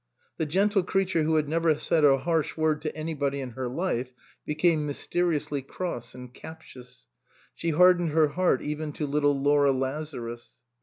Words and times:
The 0.37 0.47
gentle 0.47 0.81
creature 0.81 1.21
who 1.21 1.35
had 1.35 1.47
never 1.47 1.75
said 1.75 2.03
a 2.03 2.17
harsh 2.17 2.57
word 2.57 2.81
to 2.81 2.95
anybody 2.95 3.39
in 3.39 3.51
her 3.51 3.67
life 3.67 4.11
became 4.47 4.87
mysteriously 4.87 5.61
cross 5.61 6.15
and 6.15 6.33
captious. 6.33 7.05
She 7.53 7.69
hardened 7.69 8.09
her 8.09 8.29
heart 8.29 8.63
even 8.63 8.93
to 8.93 9.05
little 9.05 9.39
Laura 9.39 9.71
Lazarus. 9.71 10.55